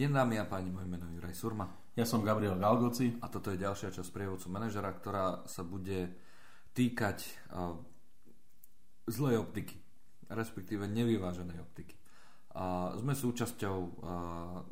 [0.00, 1.68] Dobrý deň dámy a páni, moje meno je Juraj Surma.
[1.92, 3.20] Ja som Gabriel Galgoci.
[3.20, 6.08] A toto je ďalšia časť prievodcu manažera, ktorá sa bude
[6.72, 7.20] týkať
[7.52, 7.76] uh,
[9.04, 9.76] zlej optiky,
[10.32, 12.00] respektíve nevyváženej optiky.
[12.56, 13.92] Uh, sme súčasťou uh,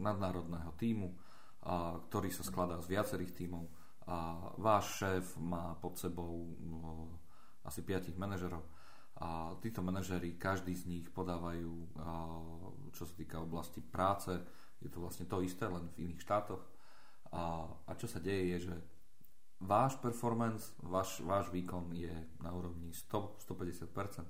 [0.00, 3.68] nadnárodného týmu, uh, ktorý sa skladá z viacerých tímov.
[3.68, 8.64] Uh, váš šéf má pod sebou uh, asi piatich manažerov
[9.20, 11.90] a títo manažery, každý z nich podávajú,
[12.94, 14.30] čo sa týka oblasti práce,
[14.78, 16.62] je to vlastne to isté, len v iných štátoch.
[17.34, 18.76] A, a čo sa deje je, že
[19.60, 24.24] váš performance, váš, váš výkon je na úrovni 100-150%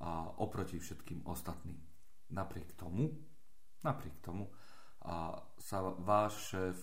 [0.00, 1.78] a oproti všetkým ostatným.
[2.32, 3.12] Napriek tomu,
[3.84, 4.48] napriek tomu
[5.04, 6.76] a sa váš šéf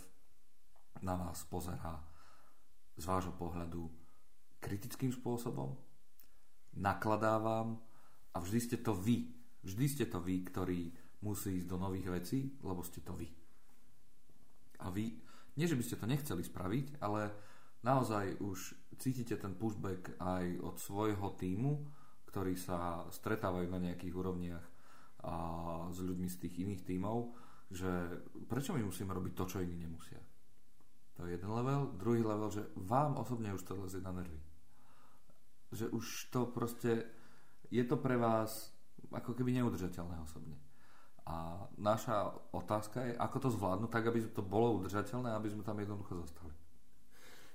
[1.04, 2.00] na vás pozerá
[2.96, 3.92] z vášho pohľadu
[4.64, 5.76] kritickým spôsobom,
[6.74, 7.78] nakladá vám
[8.34, 9.30] a vždy ste to vy.
[9.66, 10.94] Vždy ste to vy, ktorý
[11.24, 13.30] musí ísť do nových vecí, lebo ste to vy.
[14.84, 15.16] A vy,
[15.56, 17.32] nie že by ste to nechceli spraviť, ale
[17.84, 21.86] naozaj už cítite ten pushback aj od svojho týmu,
[22.28, 24.66] ktorí sa stretávajú na nejakých úrovniach
[25.26, 25.36] a
[25.90, 27.18] s ľuďmi z tých iných tímov,
[27.72, 27.90] že
[28.46, 30.22] prečo my musíme robiť to, čo iní nemusia.
[31.16, 31.96] To je jeden level.
[31.96, 34.46] Druhý level, že vám osobne už to lezie na nervy
[35.76, 37.04] že už to proste
[37.72, 38.72] je to pre vás
[39.12, 40.56] ako keby neudržateľné osobne.
[41.26, 45.82] A naša otázka je, ako to zvládnuť tak, aby to bolo udržateľné, aby sme tam
[45.82, 46.54] jednoducho zostali.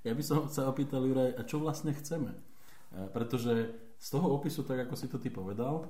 [0.03, 2.35] Ja by som sa opýtal, Juraj, a čo vlastne chceme?
[2.35, 2.41] E,
[3.15, 5.87] pretože z toho opisu, tak ako si to ty povedal,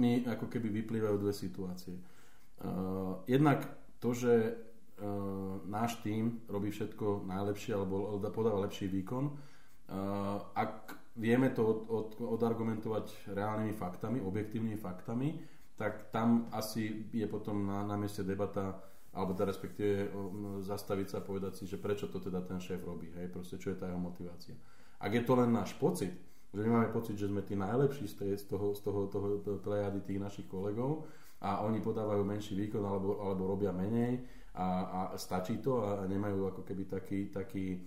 [0.00, 1.92] mi ako keby vyplývajú dve situácie.
[1.92, 2.02] E,
[3.28, 3.68] jednak
[4.00, 4.52] to, že e,
[5.68, 9.50] náš tým robí všetko najlepšie alebo podáva lepší výkon,
[10.54, 12.08] ak vieme to od, od,
[12.40, 15.28] odargumentovať reálnymi faktami, objektívnymi faktami,
[15.76, 20.14] tak tam asi je potom na, na mieste debata alebo teda respektíve
[20.62, 23.74] zastaviť sa a povedať si, že prečo to teda ten šéf robí, hej, proste čo
[23.74, 24.54] je tá jeho motivácia.
[25.02, 26.14] Ak je to len náš pocit,
[26.54, 29.28] že my máme pocit, že sme tí najlepší z, tej, z toho, z toho, toho,
[29.42, 29.58] toho
[30.06, 31.10] tých našich kolegov
[31.42, 34.22] a oni podávajú menší výkon alebo, alebo robia menej
[34.54, 37.82] a, a stačí to a nemajú ako keby taký, taký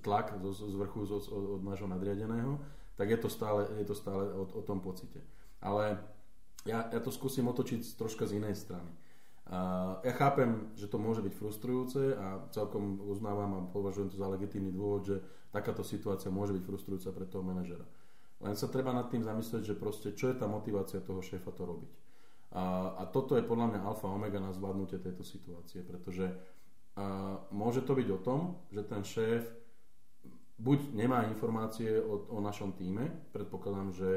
[0.00, 2.60] tlak z, vrchu od, od nášho nadriadeného,
[2.96, 5.20] tak je to stále, je to stále o, o tom pocite.
[5.60, 6.00] Ale
[6.64, 8.92] ja, ja to skúsim otočiť troška z inej strany.
[9.50, 14.30] Uh, ja chápem, že to môže byť frustrujúce a celkom uznávam a považujem to za
[14.30, 15.16] legitímny dôvod, že
[15.50, 17.82] takáto situácia môže byť frustrujúca pre toho manažera.
[18.40, 21.66] Len sa treba nad tým zamyslieť, že proste čo je tá motivácia toho šéfa to
[21.66, 21.92] robiť.
[22.54, 26.30] A, a toto je podľa mňa alfa omega na zvládnutie tejto situácie, pretože
[26.96, 28.40] a môže to byť o tom,
[28.70, 29.46] že ten šéf
[30.60, 34.10] buď nemá informácie o, o našom týme, predpokladám, že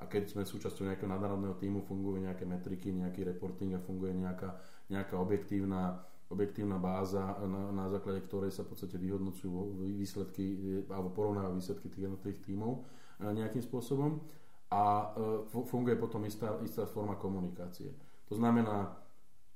[0.00, 4.56] a keď sme súčasťou nejakého nadnárodného týmu, fungujú nejaké metriky, nejaký reporting a funguje nejaká,
[4.88, 6.00] nejaká objektívna,
[6.32, 10.56] objektívna báza, na, na základe ktorej sa v podstate vyhodnocujú výsledky
[10.88, 12.80] alebo porovnávajú výsledky tých jednotlivých tímov e,
[13.28, 14.24] nejakým spôsobom
[14.72, 17.92] a e, funguje potom istá, istá forma komunikácie.
[18.32, 18.96] To znamená,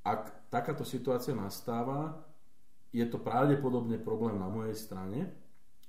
[0.05, 2.21] ak takáto situácia nastáva,
[2.95, 5.35] je to pravdepodobne problém na mojej strane,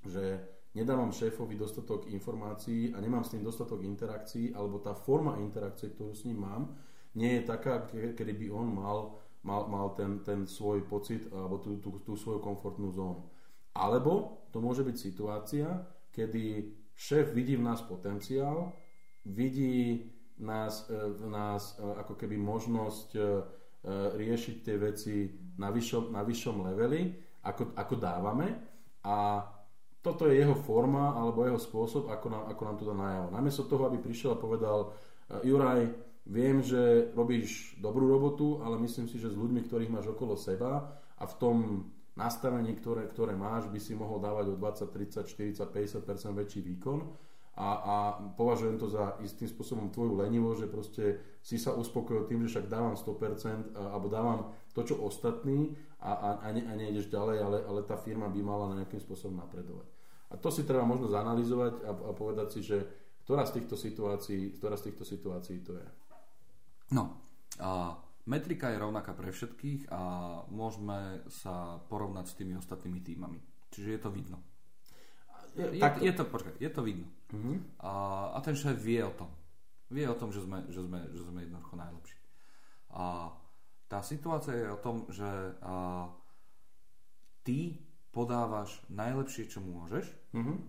[0.02, 0.42] že
[0.74, 6.10] nedávam šéfovi dostatok informácií a nemám s tým dostatok interakcií, alebo tá forma interakcie, ktorú
[6.10, 6.74] s ním mám,
[7.14, 8.98] nie je taká, kedy by on mal,
[9.46, 13.24] mal, mal ten, ten svoj pocit alebo tú, tú, tú svoju komfortnú zónu.
[13.72, 15.68] Alebo to môže byť situácia,
[16.12, 18.76] kedy šéf vidí v nás potenciál,
[19.24, 23.20] vidí nás, e, v nás e, ako keby možnosť e,
[23.86, 25.30] riešiť tie veci
[25.62, 27.14] na vyššom, na vyššom leveli,
[27.46, 28.48] ako, ako dávame
[29.06, 29.46] a
[30.02, 33.28] toto je jeho forma alebo jeho spôsob, ako nám, ako nám to dá najavo.
[33.34, 34.88] Namiesto toho, aby prišiel a povedal e,
[35.50, 35.82] Juraj,
[36.30, 40.94] viem, že robíš dobrú robotu, ale myslím si, že s ľuďmi, ktorých máš okolo seba
[41.18, 41.56] a v tom
[42.14, 46.98] nastavení, ktoré, ktoré máš, by si mohol dávať o 20, 30, 40, 50% väčší výkon
[47.56, 47.96] a, a
[48.36, 52.68] považujem to za istým spôsobom tvoju lenivo, že proste si sa uspokojil tým, že však
[52.68, 55.72] dávam 100% alebo dávam to, čo ostatní
[56.04, 59.40] a, a, a, ne, a nejdeš ďalej, ale, ale tá firma by mala nejakým spôsobom
[59.40, 59.88] napredovať.
[60.30, 62.84] A to si treba možno zanalizovať a, a povedať si, že
[63.24, 65.86] ktorá z týchto situácií, ktorá z týchto situácií to je.
[66.92, 67.18] No,
[67.56, 67.96] a
[68.28, 70.00] metrika je rovnaká pre všetkých a
[70.52, 73.40] môžeme sa porovnať s tými ostatnými týmami.
[73.72, 74.38] Čiže je to vidno.
[75.56, 77.08] Je, je, je, to, počkaj, je to vidno.
[77.32, 77.56] Uh-huh.
[77.80, 77.92] A,
[78.36, 79.32] a ten šéf vie o tom.
[79.88, 82.18] Vie o tom, že sme, že sme, že sme jednoducho najlepší.
[82.92, 83.32] A
[83.88, 85.26] tá situácia je o tom, že
[85.64, 86.12] a,
[87.40, 87.80] ty
[88.12, 90.04] podávaš najlepšie, čo môžeš.
[90.36, 90.60] Uh-huh.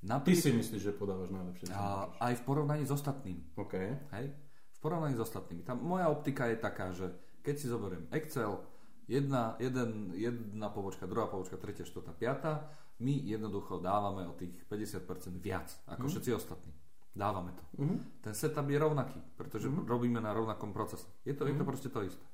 [0.00, 2.18] Napríklad, ty si myslíš, že podávaš najlepšie, čo a, môžeš.
[2.24, 3.38] Aj v porovnaní s ostatným.
[3.52, 4.00] Okay.
[4.16, 4.32] Hej?
[4.72, 5.66] V v porovnaní s ostatnými.
[5.66, 7.10] Tá moja optika je taká, že
[7.42, 8.62] keď si zoberiem Excel,
[9.10, 15.38] jedna, jeden, jedna pobočka, druhá pobočka, tretia, štvrtá, piata, my jednoducho dávame o tých 50%
[15.38, 16.10] viac ako mm.
[16.10, 16.72] všetci ostatní.
[17.18, 17.64] Dávame to.
[17.82, 17.98] Mm-hmm.
[18.22, 19.90] Ten setup je rovnaký, pretože mm-hmm.
[19.90, 21.06] robíme na rovnakom procese.
[21.26, 21.50] Je to, mm-hmm.
[21.50, 21.70] je to mhm.
[21.70, 22.26] proste to isté.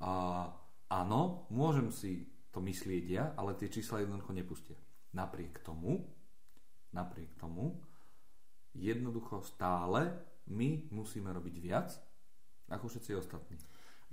[0.00, 0.10] A,
[0.88, 4.78] áno, môžem si to myslieť ja, ale tie čísla jednoducho nepustia.
[5.12, 6.08] Napriek tomu,
[6.96, 7.76] napriek tomu,
[8.72, 10.16] jednoducho stále
[10.48, 11.92] my musíme robiť viac
[12.72, 13.56] ako všetci ostatní.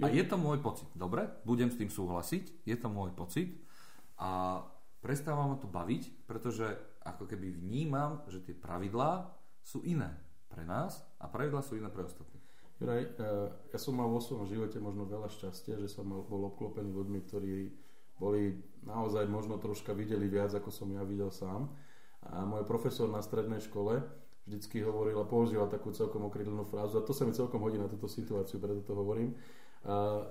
[0.01, 0.89] A je to môj pocit.
[0.97, 3.62] Dobre, budem s tým súhlasiť, je to môj pocit
[4.18, 4.62] a
[5.03, 6.63] prestáva ma to baviť, pretože
[7.03, 9.27] ako keby vnímam, že tie pravidlá
[9.59, 10.15] sú iné
[10.47, 12.39] pre nás a pravidlá sú iné pre ostatných.
[12.79, 13.11] Juraj, eh,
[13.75, 17.53] ja som mal vo svojom živote možno veľa šťastia, že som bol obklopený ľuďmi, ktorí
[18.15, 18.55] boli
[18.88, 21.67] naozaj možno troška videli viac, ako som ja videl sám.
[22.23, 24.00] A môj profesor na strednej škole
[24.47, 27.91] vždycky hovoril a používal takú celkom okrydlenú frázu a to sa mi celkom hodí na
[27.91, 29.35] túto situáciu, preto to hovorím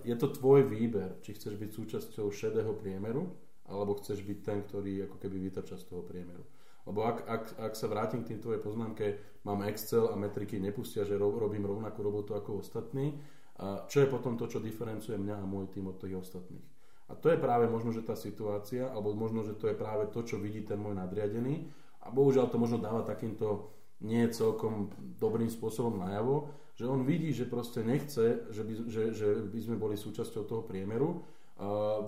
[0.04, 3.28] je to tvoj výber, či chceš byť súčasťou šedého priemeru,
[3.66, 6.42] alebo chceš byť ten, ktorý ako keby vytrča z toho priemeru.
[6.82, 9.06] Lebo ak, ak, ak sa vrátim k tým tvojej poznámke,
[9.46, 13.14] mám Excel a metriky nepustia, že robím rovnakú robotu ako ostatní,
[13.62, 16.66] a čo je potom to, čo diferencuje mňa a môj tým od tých ostatných.
[17.06, 20.24] A to je práve možno, že tá situácia, alebo možno, že to je práve to,
[20.24, 21.68] čo vidí ten môj nadriadený
[22.02, 23.70] a bohužiaľ to možno dáva takýmto
[24.02, 29.28] nie celkom dobrým spôsobom najavo, že on vidí, že proste nechce, že by, že, že
[29.46, 31.22] by sme boli súčasťou toho priemeru,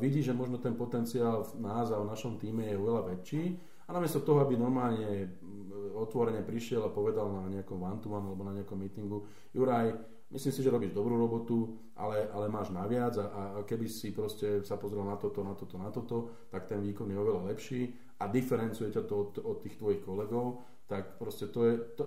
[0.00, 3.44] vidí, že možno ten potenciál v nás a v našom týme je oveľa väčší
[3.86, 5.36] a namiesto toho, aby normálne
[5.94, 9.94] otvorene prišiel a povedal na nejakom one alebo na nejakom meetingu, Juraj,
[10.34, 14.66] myslím si, že robíš dobrú robotu, ale, ale máš naviac a, a keby si proste
[14.66, 16.16] sa pozrel na toto, na toto, na toto,
[16.50, 20.66] tak ten výkon je oveľa lepší a diferencuje ťa to od, od tých tvojich kolegov,
[20.90, 22.04] tak proste to je, to,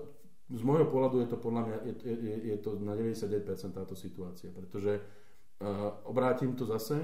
[0.51, 4.51] z môjho pohľadu je to podľa mňa, je, je, je to na 99% táto situácia,
[4.51, 6.99] pretože uh, obrátim to zase,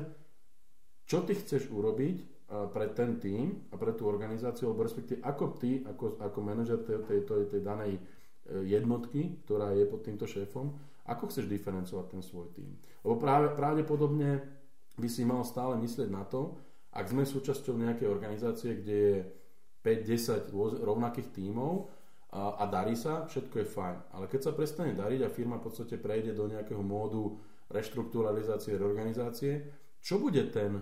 [1.03, 5.45] čo ty chceš urobiť uh, pre ten tým a pre tú organizáciu, alebo respektíve ako
[5.59, 10.25] ty, ako, ako manažer tej, tej, tej, tej danej uh, jednotky, ktorá je pod týmto
[10.27, 10.73] šéfom,
[11.03, 12.71] ako chceš diferencovať ten svoj tým.
[13.03, 14.39] Lebo práve, pravdepodobne
[14.95, 16.55] by si mal stále myslieť na to,
[16.93, 19.17] ak sme súčasťou nejakej organizácie, kde je
[19.81, 20.53] 5-10
[20.85, 21.89] rovnakých tímov,
[22.33, 23.97] a, a darí sa, všetko je fajn.
[24.17, 27.37] Ale keď sa prestane dariť a firma v podstate prejde do nejakého módu
[27.69, 29.69] reštrukturalizácie, reorganizácie,
[30.01, 30.81] čo bude ten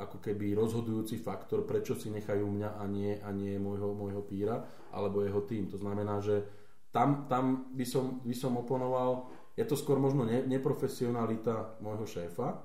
[0.00, 4.64] ako keby rozhodujúci faktor, prečo si nechajú mňa a nie, a nie môjho, môjho píra
[4.96, 5.68] alebo jeho tým.
[5.68, 6.40] To znamená, že
[6.88, 12.64] tam, tam by, som, by som oponoval, je to skôr možno ne, neprofesionalita môjho šéfa.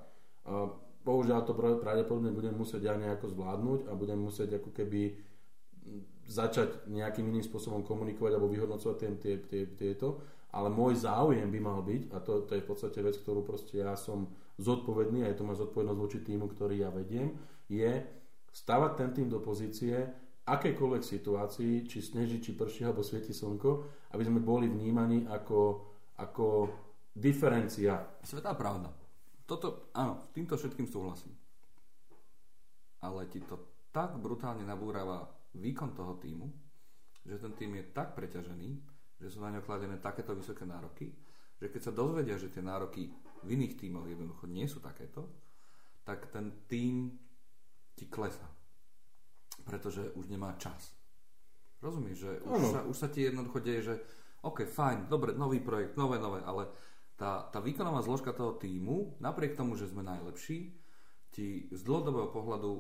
[1.04, 5.20] Bohužiaľ to pravdepodobne budem musieť ja nejako zvládnuť a budem musieť ako keby
[6.32, 10.24] začať nejakým iným spôsobom komunikovať alebo vyhodnocovať tie, tie, tie, tieto,
[10.56, 13.84] ale môj záujem by mal byť, a to, to je v podstate vec, ktorú proste
[13.84, 14.32] ja som
[14.62, 17.34] zodpovedný, a je to moja zodpovednosť voči týmu, ktorý ja vediem,
[17.66, 18.06] je
[18.54, 19.98] stavať ten tým do pozície
[20.46, 23.70] akékoľvek situácii, či sneží, či prší, alebo svieti slnko,
[24.14, 25.60] aby sme boli vnímaní ako,
[26.22, 26.46] ako
[27.14, 28.22] diferencia.
[28.22, 28.94] Svetá pravda.
[29.46, 31.34] Toto, áno, týmto všetkým súhlasím.
[33.02, 36.48] Ale ti to tak brutálne nabúrava výkon toho týmu,
[37.28, 38.70] že ten tým je tak preťažený,
[39.22, 41.12] že sú na ňo kladené takéto vysoké nároky,
[41.62, 43.14] že keď sa dozvedia, že tie nároky
[43.46, 45.30] v iných tímoch jednoducho nie sú takéto,
[46.02, 47.14] tak ten tým
[47.94, 48.50] ti klesa.
[49.62, 50.98] Pretože už nemá čas.
[51.78, 53.96] Rozumieš, že už sa, už sa ti jednoducho deje, že
[54.42, 56.66] OK, fajn, dobre, nový projekt, nové, nové, ale
[57.14, 60.74] tá, tá výkonová zložka toho týmu, napriek tomu, že sme najlepší,
[61.30, 62.72] ti z dlhodobého pohľadu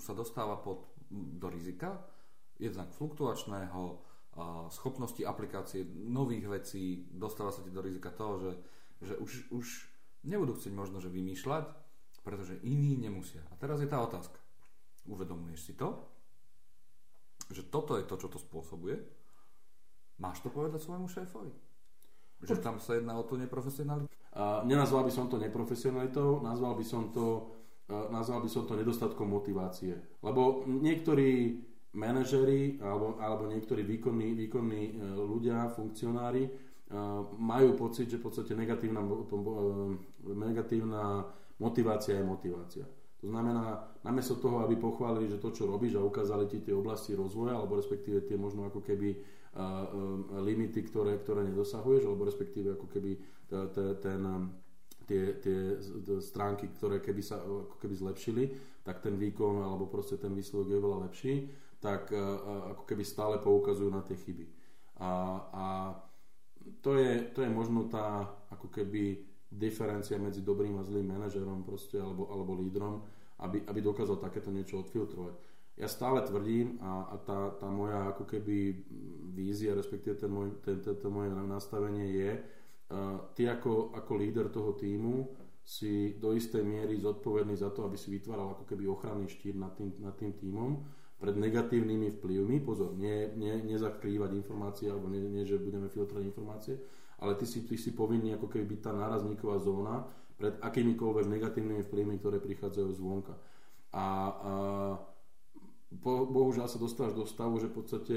[0.00, 2.00] sa dostáva pod, do rizika,
[2.56, 4.09] jednak fluktuačného,
[4.70, 8.52] schopnosti aplikácie nových vecí, dostáva sa ti do rizika toho, že,
[9.02, 9.66] že už, už
[10.24, 11.66] nebudú chcieť možno, že vymýšľať,
[12.22, 13.42] pretože iní nemusia.
[13.50, 14.36] A teraz je tá otázka.
[15.08, 15.96] Uvedomuješ si to?
[17.50, 19.00] Že toto je to, čo to spôsobuje?
[20.20, 21.50] Máš to povedať svojmu šéfovi?
[22.44, 24.06] Že tam sa jedná o tú neprofesionalitu?
[24.30, 27.50] Uh, nenazval by som to neprofesionalitou, nazval by som to,
[27.90, 29.96] uh, nazval by som to nedostatkom motivácie.
[30.22, 36.50] Lebo niektorí manažery alebo, alebo niektorí výkonní, výkonní e, ľudia, funkcionári e,
[37.34, 39.14] majú pocit, že v podstate negatívna, e,
[40.30, 41.26] negatívna
[41.58, 42.86] motivácia je motivácia.
[43.20, 47.12] To znamená, namiesto toho, aby pochválili, že to, čo robíš a ukázali ti tie oblasti
[47.12, 49.12] rozvoja, alebo respektíve tie možno ako keby
[50.40, 53.12] limity, ktoré, ktoré nedosahuješ, alebo respektíve ako keby
[54.00, 54.24] ten,
[55.04, 55.58] tie, tie
[56.24, 58.44] stránky, ktoré keby sa ako keby zlepšili,
[58.80, 61.34] tak ten výkon alebo proste ten výsledok je oveľa lepší
[61.80, 62.22] tak e, e,
[62.76, 64.44] ako keby stále poukazujú na tie chyby.
[65.00, 65.10] A,
[65.50, 65.64] a
[66.84, 71.98] to je, to je možno tá ako keby diferencia medzi dobrým a zlým manažerom proste,
[71.98, 73.02] alebo, alebo lídrom,
[73.42, 75.34] aby, aby dokázal takéto niečo odfiltrovať.
[75.80, 78.84] Ja stále tvrdím a, a tá, tá moja ako keby
[79.32, 84.52] vízia, respektíve ten môj, ten, ten, to moje nastavenie je, uh, ty ako, ako líder
[84.52, 85.32] toho týmu
[85.64, 89.72] si do istej miery zodpovedný za to, aby si vytváral ako keby ochranný štít nad
[89.72, 90.84] tým, nad tým týmom
[91.20, 92.64] pred negatívnymi vplyvmi.
[92.64, 96.74] Pozor, nie, nie, nezakrývať informácie, alebo nie, nie, že budeme filtrovať informácie,
[97.20, 100.08] ale ty si, ty si povinný ako keby byť tá nárazníková zóna
[100.40, 103.36] pred akýmikoľvek negatívnymi vplyvmi, ktoré prichádzajú zvonka.
[103.92, 104.04] A, a
[105.92, 108.16] bo, bohužiaľ sa dostávaš do stavu, že v podstate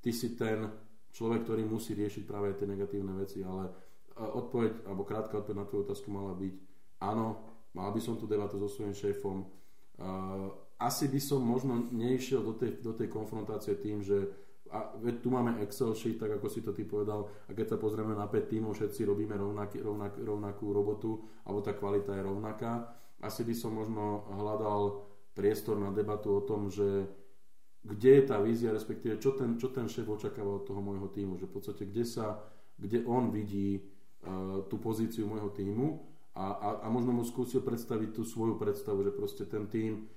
[0.00, 0.72] ty si ten
[1.12, 3.68] človek, ktorý musí riešiť práve tie negatívne veci, ale
[4.16, 6.54] odpoveď, alebo krátka odpoveď na tvoju otázku mala byť
[7.04, 7.44] áno,
[7.76, 9.44] mal by som tú debatu so svojím šéfom.
[10.78, 14.30] Asi by som možno neišiel do tej, do tej konfrontácie tým, že
[14.68, 14.92] a
[15.24, 18.28] tu máme Excel sheet, tak ako si to ty povedal, a keď sa pozrieme na
[18.28, 22.92] 5 tímov, všetci robíme rovnaký, rovnak, rovnakú robotu, alebo tá kvalita je rovnaká.
[23.24, 27.08] Asi by som možno hľadal priestor na debatu o tom, že
[27.80, 31.40] kde je tá vízia, respektíve čo ten, čo ten šéf očakáva od toho môjho týmu,
[31.40, 32.42] že v podstate kde sa,
[32.76, 36.04] kde on vidí uh, tú pozíciu môjho týmu
[36.36, 40.10] a, a, a možno mu skúsil predstaviť tú svoju predstavu, že proste ten tým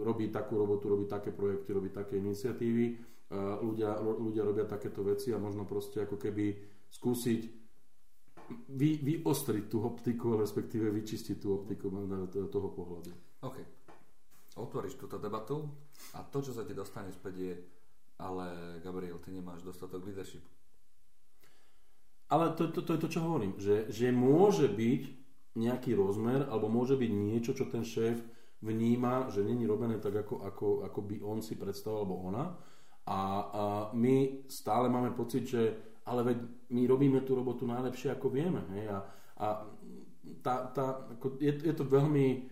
[0.00, 2.96] robí takú robotu, robí také projekty, robí také iniciatívy
[3.60, 6.56] ľudia, ľudia robia takéto veci a možno proste ako keby
[6.88, 7.40] skúsiť
[8.72, 13.12] vy, vyostriť tú optiku, respektíve vyčistiť tú optiku na toho pohľadu.
[13.44, 13.58] OK.
[14.54, 15.66] Otvoríš túto debatu
[16.16, 17.54] a to, čo sa ti dostane späť je
[18.18, 20.42] ale Gabriel, ty nemáš dostatok leadership.
[22.30, 25.02] Ale to, to, to je to, čo hovorím, že, že môže byť
[25.54, 28.18] nejaký rozmer, alebo môže byť niečo, čo ten šéf
[28.64, 32.44] vníma, že není robené tak, ako, ako, ako by on si predstavoval, alebo ona,
[33.04, 33.20] a, a
[33.92, 36.38] my stále máme pocit, že ale veď
[36.72, 38.60] my robíme tú robotu najlepšie, ako vieme.
[38.76, 38.92] Hej?
[38.92, 38.98] A,
[39.40, 39.46] a
[40.40, 42.48] tá, tá, ako je, je to veľmi,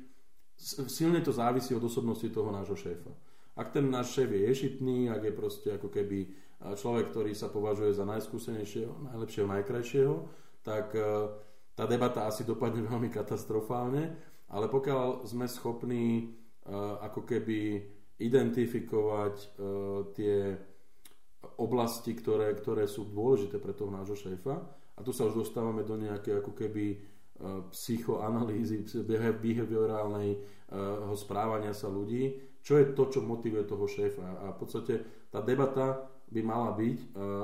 [0.89, 3.13] silne to závisí od osobnosti toho nášho šéfa.
[3.57, 6.33] Ak ten náš šéf je ješitný, ak je proste ako keby
[6.77, 10.15] človek, ktorý sa považuje za najskúsenejšieho, najlepšieho, najkrajšieho,
[10.65, 10.97] tak
[11.77, 16.25] tá debata asi dopadne veľmi katastrofálne, ale pokiaľ sme schopní e,
[17.01, 17.61] ako keby
[18.23, 20.55] identifikovať uh, tie
[21.59, 24.55] oblasti, ktoré, ktoré sú dôležité pre toho nášho šéfa.
[24.95, 28.87] A tu sa už dostávame do nejakej ako keby uh, psychoanalýzy,
[29.43, 30.39] behaviorálnej
[31.19, 32.33] správania sa ľudí,
[32.65, 34.25] čo je to, čo motivuje toho šéfa.
[34.41, 34.95] A v podstate
[35.29, 36.99] tá debata by mala byť,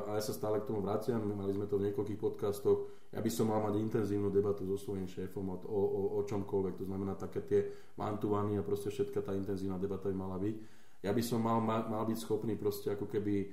[0.08, 3.30] a ja sa stále k tomu vraciam, mali sme to v niekoľkých podcastoch, ja by
[3.32, 5.80] som mal mať intenzívnu debatu so svojím šéfom o, o,
[6.16, 7.60] o čomkoľvek, to znamená také tie
[7.96, 10.56] mantuvany a proste všetka tá intenzívna debata by mala byť.
[11.04, 13.48] Ja by som mal, mal, mal byť schopný proste ako keby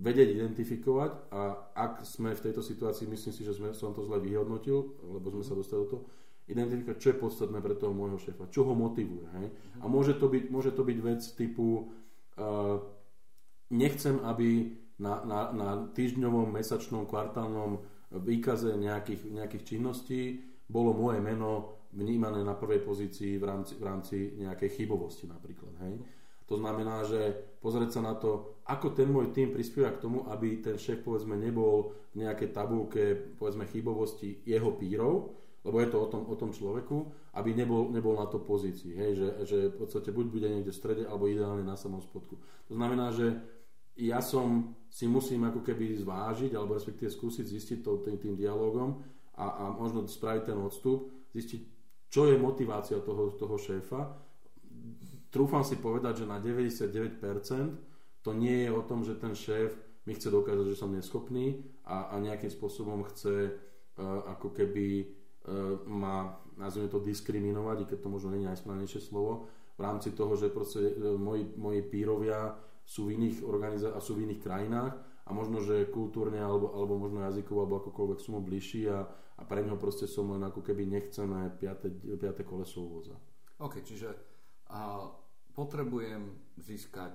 [0.00, 4.16] vedieť identifikovať a ak sme v tejto situácii, myslím si, že sme, som to zle
[4.16, 6.02] vyhodnotil, lebo sme sa dostali do toho,
[6.50, 9.22] identifikovať, čo je podstatné pre toho môjho šéfa, čo ho motivuje.
[9.38, 9.46] Hej?
[9.78, 11.94] A môže to byť, môže to byť vec typu
[12.34, 12.82] uh,
[13.70, 21.80] nechcem, aby na, na, na týždňovom, mesačnom, kvartálnom výkaze nejakých, nejakých činností bolo moje meno
[21.90, 25.74] vnímané na prvej pozícii v rámci, v rámci nejakej chybovosti napríklad.
[25.86, 25.94] Hej?
[26.46, 30.58] To znamená, že pozrieť sa na to, ako ten môj tým prispieva k tomu, aby
[30.58, 36.06] ten šéf povedzme nebol v nejakej tabulke povedzme chybovosti jeho pírov, lebo je to o
[36.10, 36.96] tom, o tom človeku,
[37.38, 38.98] aby nebol, nebol na to pozícii.
[38.98, 39.10] Hej?
[39.14, 42.38] Že, že v podstate buď bude niekde v strede, alebo ideálne na samom spodku.
[42.66, 43.38] To znamená, že
[44.00, 48.98] ja som si musím ako keby zvážiť, alebo respektíve skúsiť zistiť to, tým, tým dialogom
[49.38, 51.60] a, a možno spraviť ten odstup, zistiť,
[52.10, 54.10] čo je motivácia toho, toho šéfa.
[55.30, 57.22] Trúfam si povedať, že na 99%
[58.26, 62.10] to nie je o tom, že ten šéf mi chce dokázať, že som neschopný a,
[62.10, 63.54] a nejakým spôsobom chce uh,
[64.26, 69.46] ako keby uh, ma, nazvime to, diskriminovať, i keď to možno nie je najsprávnejšie slovo,
[69.78, 72.58] v rámci toho, že proste uh, moji, moji pírovia
[72.90, 76.98] sú v iných organizá- a sú v iných krajinách a možno, že kultúrne alebo, alebo
[76.98, 79.06] možno jazykovo alebo akokoľvek sú mu bližší a,
[79.38, 81.86] a pre neho proste som len ako keby nechcené piate,
[82.18, 83.14] piate koleso uvoza.
[83.62, 84.10] OK, čiže
[84.74, 85.06] a
[85.54, 87.14] potrebujem získať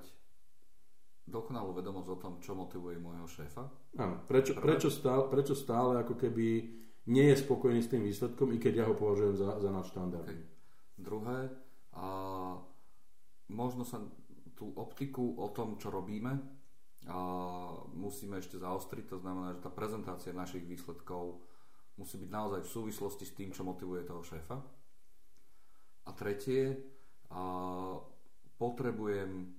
[1.27, 3.67] dokonalú vedomosť o tom, čo motivuje môjho šéfa?
[3.99, 6.47] Áno, prečo, prečo, stále, prečo stále ako keby
[7.11, 10.29] nie je spokojný s tým výsledkom, i keď ja ho považujem za, za nadštandard.
[10.29, 10.41] Okay.
[10.95, 11.49] Druhé,
[11.95, 12.07] a
[13.49, 13.99] možno sa
[14.55, 16.55] tú optiku o tom, čo robíme,
[17.05, 17.19] a
[17.93, 19.05] musíme ešte zaostriť.
[19.13, 21.37] To znamená, že tá prezentácia našich výsledkov
[22.01, 24.57] musí byť naozaj v súvislosti s tým, čo motivuje toho šéfa.
[26.05, 26.81] A tretie,
[27.29, 27.41] a
[28.57, 29.53] potrebujem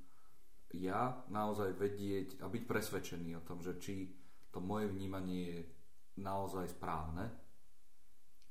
[0.74, 4.10] ja naozaj vedieť a byť presvedčený o tom, že či
[4.50, 5.60] to moje vnímanie je
[6.18, 7.30] naozaj správne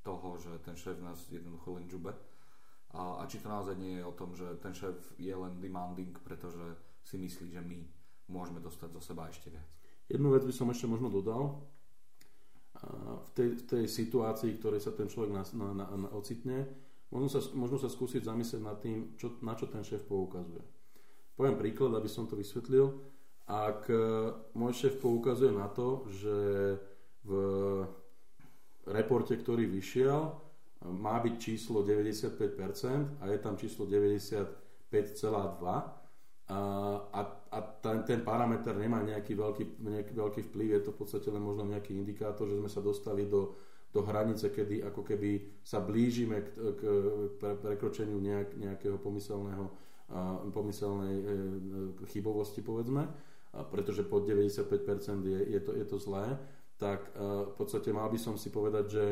[0.06, 2.14] toho, že ten šéf nás jednoducho len žube.
[2.96, 6.16] A, a či to naozaj nie je o tom, že ten šéf je len demanding,
[6.24, 6.64] pretože
[7.04, 7.84] si myslí, že my
[8.32, 9.68] môžeme dostať zo seba ešte viac.
[10.08, 11.60] Jednu vec by som ešte možno dodal.
[13.26, 16.70] V tej, v tej situácii, v ktorej sa ten človek na, na, na, na ocitne,
[17.10, 20.62] možno sa, možno sa skúsiť zamyslieť nad tým, čo, na čo ten šéf poukazuje.
[21.36, 22.96] Poviem príklad, aby som to vysvetlil.
[23.50, 23.98] Ak e,
[24.56, 26.38] môj šéf poukazuje na to, že
[27.26, 27.32] v
[28.86, 30.45] reporte, ktorý vyšiel,
[30.94, 36.06] má byť číslo 95% a je tam číslo 95,2%,
[36.46, 36.62] a,
[37.10, 41.28] a, a ten, ten parameter nemá nejaký veľký, nejaký veľký vplyv, je to v podstate
[41.34, 43.58] len možno nejaký indikátor, že sme sa dostali do,
[43.90, 46.82] do hranice, kedy ako keby sa blížime k, k
[47.42, 49.74] pre, prekročeniu nejak, nejakého pomyselného,
[50.14, 51.26] a, pomyselnej e,
[52.14, 53.10] chybovosti, povedzme,
[53.50, 54.70] a pretože pod 95%
[55.26, 56.38] je, je, to, je to zlé,
[56.78, 59.06] tak a, v podstate mal by som si povedať, že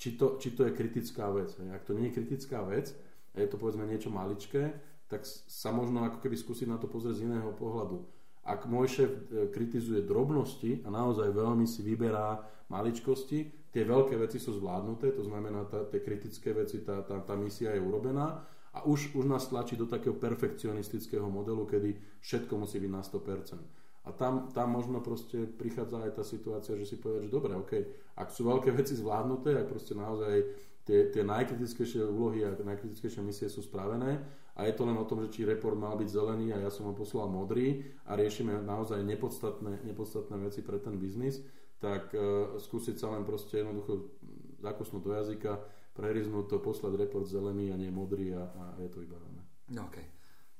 [0.00, 1.52] či, to, či to je kritická vec.
[1.70, 2.92] Ak to nie je kritická vec,
[3.36, 4.72] a je to povedzme niečo maličké,
[5.06, 8.02] tak sa možno ako keby skúsiť na to pozrieť z iného pohľadu.
[8.46, 14.38] Ak môj šéf e, kritizuje drobnosti a naozaj veľmi si vyberá maličkosti, tie veľké veci
[14.38, 18.42] sú zvládnuté, to znamená, tá, tie kritické veci, tá, tá, tá misia je urobená
[18.74, 23.75] a už, už nás tlačí do takého perfekcionistického modelu, kedy všetko musí byť na 100%.
[24.06, 27.72] A tam, tam možno proste prichádza aj tá situácia, že si povedať, že dobre, OK,
[28.14, 30.46] ak sú veľké veci zvládnuté, ak proste naozaj
[30.86, 34.22] tie, tie najkritickejšie úlohy a najkritickejšie misie sú spravené
[34.54, 36.86] a je to len o tom, že či report mal byť zelený a ja som
[36.86, 41.42] ho poslal modrý a riešime naozaj nepodstatné, nepodstatné veci pre ten biznis,
[41.82, 44.14] tak uh, skúsiť sa len proste jednoducho
[44.62, 45.52] zakusnúť do jazyka,
[45.98, 49.42] preriznúť to, poslať report zelený a nie modrý a, a je to vybavené.
[49.74, 49.98] No, OK.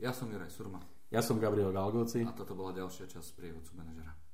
[0.03, 0.96] Ja som Juraj Surma.
[1.11, 2.27] Ja som Gabriel Galgoci.
[2.27, 4.26] A toto bola ďalšia časť prievodcu manažera.